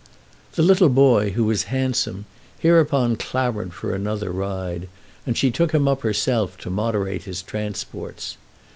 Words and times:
The 0.55 0.63
little 0.63 0.89
boy, 0.89 1.29
who 1.33 1.43
was 1.43 1.65
handsome, 1.69 2.25
hereupon 2.57 3.17
clamoured 3.17 3.71
for 3.71 3.93
another 3.93 4.31
ride, 4.31 4.89
and 5.27 5.37
she 5.37 5.51
took 5.51 5.73
him 5.73 5.87
up 5.87 6.01
herself, 6.01 6.57
to 6.61 6.71
moderate 6.71 7.25
his 7.25 7.43
transports. 7.43 8.35